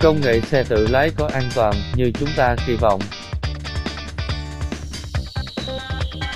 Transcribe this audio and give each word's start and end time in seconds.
Công 0.00 0.20
nghệ 0.20 0.40
xe 0.40 0.64
tự 0.68 0.86
lái 0.90 1.10
có 1.16 1.30
an 1.32 1.42
toàn 1.54 1.74
như 1.94 2.10
chúng 2.20 2.28
ta 2.36 2.56
kỳ 2.66 2.76
vọng. 2.76 3.00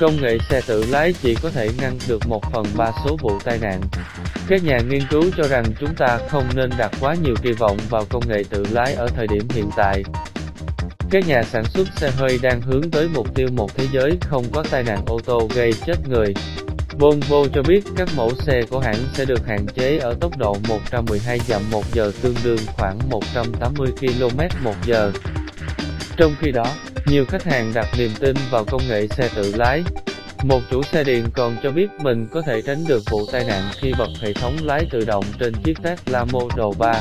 Công 0.00 0.22
nghệ 0.22 0.38
xe 0.50 0.60
tự 0.66 0.84
lái 0.88 1.12
chỉ 1.22 1.34
có 1.42 1.50
thể 1.50 1.68
ngăn 1.80 1.98
được 2.08 2.26
một 2.28 2.42
phần 2.52 2.66
ba 2.76 2.90
số 3.04 3.16
vụ 3.20 3.38
tai 3.44 3.58
nạn. 3.58 3.80
Các 4.48 4.64
nhà 4.64 4.78
nghiên 4.88 5.02
cứu 5.10 5.24
cho 5.36 5.48
rằng 5.48 5.64
chúng 5.80 5.94
ta 5.94 6.18
không 6.28 6.44
nên 6.54 6.70
đặt 6.78 6.90
quá 7.00 7.14
nhiều 7.22 7.34
kỳ 7.42 7.52
vọng 7.52 7.76
vào 7.90 8.04
công 8.10 8.28
nghệ 8.28 8.44
tự 8.50 8.66
lái 8.70 8.94
ở 8.94 9.06
thời 9.16 9.26
điểm 9.26 9.48
hiện 9.54 9.70
tại. 9.76 10.02
Các 11.10 11.26
nhà 11.26 11.42
sản 11.42 11.64
xuất 11.64 11.88
xe 11.96 12.10
hơi 12.10 12.38
đang 12.42 12.60
hướng 12.60 12.90
tới 12.90 13.08
mục 13.14 13.34
tiêu 13.34 13.48
một 13.52 13.74
thế 13.74 13.86
giới 13.92 14.18
không 14.20 14.44
có 14.52 14.64
tai 14.70 14.82
nạn 14.82 15.04
ô 15.06 15.20
tô 15.24 15.48
gây 15.54 15.72
chết 15.86 16.08
người. 16.08 16.34
Volvo 16.98 17.44
cho 17.54 17.62
biết 17.62 17.84
các 17.96 18.08
mẫu 18.16 18.30
xe 18.34 18.62
của 18.70 18.78
hãng 18.78 19.04
sẽ 19.14 19.24
được 19.24 19.46
hạn 19.46 19.66
chế 19.74 19.98
ở 19.98 20.14
tốc 20.20 20.38
độ 20.38 20.56
112 20.68 21.38
dặm 21.38 21.62
một 21.70 21.84
giờ 21.92 22.12
tương 22.22 22.34
đương 22.44 22.58
khoảng 22.66 22.98
180 23.10 23.88
km 24.00 24.64
một 24.64 24.74
giờ. 24.84 25.12
Trong 26.16 26.34
khi 26.40 26.50
đó, 26.50 26.66
nhiều 27.06 27.24
khách 27.28 27.44
hàng 27.44 27.72
đặt 27.74 27.86
niềm 27.98 28.10
tin 28.20 28.36
vào 28.50 28.64
công 28.64 28.82
nghệ 28.88 29.06
xe 29.08 29.28
tự 29.34 29.54
lái. 29.56 29.82
Một 30.42 30.60
chủ 30.70 30.82
xe 30.82 31.04
điện 31.04 31.26
còn 31.34 31.56
cho 31.62 31.70
biết 31.70 31.88
mình 31.98 32.28
có 32.32 32.42
thể 32.42 32.62
tránh 32.62 32.84
được 32.88 33.02
vụ 33.10 33.26
tai 33.32 33.44
nạn 33.44 33.70
khi 33.80 33.92
bật 33.98 34.08
hệ 34.20 34.32
thống 34.32 34.56
lái 34.62 34.86
tự 34.90 35.04
động 35.04 35.24
trên 35.38 35.52
chiếc 35.64 35.74
Tesla 35.82 36.24
Model 36.24 36.78
3. 36.78 37.00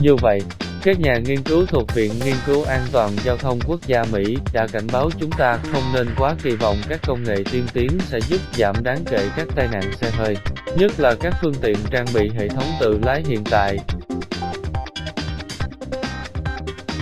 Như 0.00 0.14
vậy, 0.14 0.40
các 0.82 1.00
nhà 1.00 1.14
nghiên 1.24 1.42
cứu 1.42 1.66
thuộc 1.66 1.94
Viện 1.94 2.12
Nghiên 2.24 2.34
cứu 2.46 2.64
An 2.64 2.80
toàn 2.92 3.10
Giao 3.24 3.36
thông 3.36 3.58
Quốc 3.66 3.80
gia 3.86 4.04
Mỹ 4.12 4.36
đã 4.52 4.66
cảnh 4.72 4.86
báo 4.92 5.10
chúng 5.20 5.30
ta 5.30 5.58
không 5.72 5.82
nên 5.94 6.06
quá 6.18 6.34
kỳ 6.42 6.50
vọng 6.50 6.76
các 6.88 7.00
công 7.06 7.24
nghệ 7.24 7.36
tiên 7.52 7.66
tiến 7.72 7.88
sẽ 8.00 8.18
giúp 8.28 8.40
giảm 8.56 8.74
đáng 8.82 9.04
kể 9.10 9.28
các 9.36 9.46
tai 9.56 9.68
nạn 9.72 9.92
xe 10.00 10.10
hơi, 10.10 10.36
nhất 10.76 10.92
là 10.98 11.14
các 11.20 11.34
phương 11.42 11.54
tiện 11.62 11.76
trang 11.90 12.06
bị 12.14 12.30
hệ 12.38 12.48
thống 12.48 12.66
tự 12.80 12.98
lái 13.02 13.22
hiện 13.26 13.44
tại. 13.50 13.76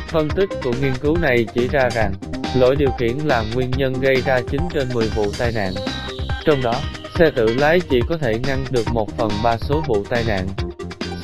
Phân 0.09 0.29
tích 0.37 0.49
của 0.63 0.73
nghiên 0.81 0.95
cứu 1.01 1.17
này 1.17 1.47
chỉ 1.55 1.69
ra 1.69 1.89
rằng, 1.95 2.13
lỗi 2.55 2.77
điều 2.77 2.91
khiển 2.99 3.19
là 3.25 3.45
nguyên 3.55 3.71
nhân 3.71 3.93
gây 4.01 4.15
ra 4.27 4.41
9 4.51 4.61
trên 4.75 4.89
10 4.95 5.09
vụ 5.09 5.27
tai 5.39 5.53
nạn. 5.53 5.73
Trong 6.45 6.63
đó, 6.63 6.75
xe 7.19 7.31
tự 7.37 7.55
lái 7.55 7.81
chỉ 7.81 8.01
có 8.09 8.17
thể 8.17 8.39
ngăn 8.47 8.65
được 8.71 8.85
1 8.93 9.17
phần 9.17 9.31
3 9.45 9.57
số 9.57 9.83
vụ 9.89 10.05
tai 10.11 10.25
nạn, 10.29 10.49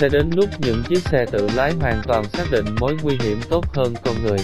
sẽ 0.03 0.09
đến 0.09 0.31
lúc 0.37 0.51
những 0.59 0.83
chiếc 0.89 0.99
xe 0.99 1.25
tự 1.31 1.49
lái 1.57 1.73
hoàn 1.81 2.03
toàn 2.07 2.25
xác 2.33 2.45
định 2.51 2.65
mối 2.81 2.97
nguy 3.03 3.19
hiểm 3.23 3.41
tốt 3.51 3.65
hơn 3.75 3.95
con 4.05 4.15
người. 4.23 4.39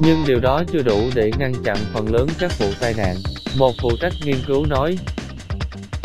Nhưng 0.00 0.24
điều 0.26 0.40
đó 0.40 0.62
chưa 0.72 0.82
đủ 0.82 1.10
để 1.14 1.30
ngăn 1.38 1.52
chặn 1.64 1.76
phần 1.92 2.14
lớn 2.14 2.28
các 2.38 2.58
vụ 2.58 2.66
tai 2.80 2.94
nạn. 2.96 3.16
Một 3.58 3.72
phụ 3.82 3.90
trách 4.00 4.12
nghiên 4.24 4.36
cứu 4.46 4.66
nói. 4.66 4.98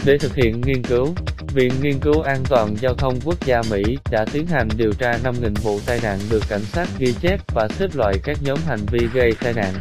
Để 0.06 0.18
thực 0.18 0.36
hiện 0.36 0.62
nghiên 0.62 0.84
cứu, 0.84 1.16
Viện 1.54 1.72
Nghiên 1.82 2.00
cứu 2.00 2.22
An 2.22 2.44
toàn 2.50 2.76
Giao 2.82 2.94
thông 2.94 3.20
Quốc 3.26 3.46
gia 3.46 3.62
Mỹ 3.72 3.84
đã 4.12 4.26
tiến 4.32 4.48
hành 4.48 4.68
điều 4.78 4.92
tra 4.94 5.12
5.000 5.24 5.54
vụ 5.64 5.80
tai 5.86 6.00
nạn 6.04 6.20
được 6.30 6.44
cảnh 6.50 6.66
sát 6.74 6.88
ghi 7.00 7.14
chép 7.22 7.40
và 7.54 7.68
xếp 7.68 7.96
loại 7.96 8.14
các 8.24 8.38
nhóm 8.42 8.58
hành 8.68 8.86
vi 8.92 9.08
gây 9.14 9.32
tai 9.42 9.54
nạn. 9.54 9.74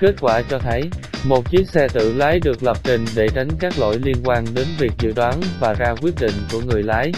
Kết 0.00 0.14
quả 0.20 0.42
cho 0.50 0.58
thấy, 0.58 0.82
một 1.24 1.50
chiếc 1.50 1.68
xe 1.68 1.88
tự 1.88 2.12
lái 2.12 2.40
được 2.40 2.62
lập 2.62 2.76
trình 2.84 3.04
để 3.16 3.26
tránh 3.34 3.48
các 3.60 3.78
lỗi 3.78 3.98
liên 4.02 4.16
quan 4.24 4.44
đến 4.54 4.66
việc 4.78 4.92
dự 4.98 5.12
đoán 5.16 5.40
và 5.60 5.74
ra 5.74 5.94
quyết 6.02 6.14
định 6.20 6.34
của 6.52 6.60
người 6.60 6.82
lái, 6.82 7.12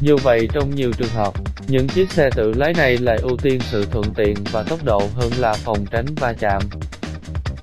như 0.00 0.16
vậy 0.16 0.48
trong 0.52 0.74
nhiều 0.74 0.92
trường 0.98 1.14
hợp, 1.14 1.34
những 1.68 1.88
chiếc 1.88 2.12
xe 2.12 2.30
tự 2.30 2.52
lái 2.52 2.72
này 2.72 2.98
lại 2.98 3.18
ưu 3.22 3.36
tiên 3.42 3.60
sự 3.70 3.86
thuận 3.90 4.14
tiện 4.14 4.34
và 4.52 4.62
tốc 4.62 4.84
độ 4.84 5.02
hơn 5.14 5.32
là 5.38 5.52
phòng 5.52 5.86
tránh 5.90 6.06
va 6.20 6.32
chạm. 6.32 6.62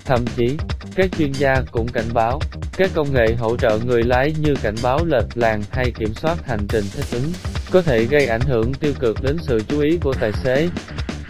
Thậm 0.04 0.24
chí, 0.36 0.56
các 0.94 1.10
chuyên 1.18 1.32
gia 1.32 1.62
cũng 1.70 1.88
cảnh 1.88 2.08
báo, 2.14 2.40
các 2.76 2.90
công 2.94 3.14
nghệ 3.14 3.34
hỗ 3.38 3.56
trợ 3.56 3.78
người 3.84 4.02
lái 4.02 4.32
như 4.40 4.54
cảnh 4.62 4.74
báo 4.82 5.04
lệch 5.04 5.26
làng 5.34 5.62
hay 5.70 5.92
kiểm 5.98 6.14
soát 6.14 6.46
hành 6.46 6.66
trình 6.68 6.84
thích 6.96 7.06
ứng, 7.12 7.32
có 7.70 7.82
thể 7.82 8.04
gây 8.04 8.26
ảnh 8.26 8.40
hưởng 8.40 8.74
tiêu 8.74 8.92
cực 8.98 9.22
đến 9.22 9.36
sự 9.46 9.60
chú 9.68 9.80
ý 9.80 9.98
của 10.02 10.14
tài 10.20 10.32
xế. 10.32 10.68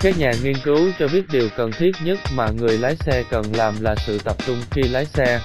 Các 0.00 0.18
nhà 0.18 0.32
nghiên 0.42 0.56
cứu 0.64 0.88
cho 0.98 1.08
biết 1.12 1.22
điều 1.32 1.48
cần 1.56 1.70
thiết 1.78 1.90
nhất 2.04 2.18
mà 2.34 2.48
người 2.50 2.78
lái 2.78 2.96
xe 2.96 3.24
cần 3.30 3.42
làm 3.54 3.74
là 3.80 3.94
sự 4.06 4.18
tập 4.24 4.36
trung 4.46 4.56
khi 4.70 4.82
lái 4.82 5.04
xe, 5.04 5.40